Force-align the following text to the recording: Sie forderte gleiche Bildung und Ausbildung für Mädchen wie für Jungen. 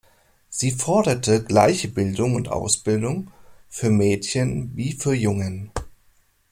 Sie 0.49 0.71
forderte 0.71 1.43
gleiche 1.43 1.87
Bildung 1.87 2.33
und 2.33 2.47
Ausbildung 2.49 3.29
für 3.69 3.91
Mädchen 3.91 4.75
wie 4.75 4.93
für 4.93 5.13
Jungen. 5.13 5.71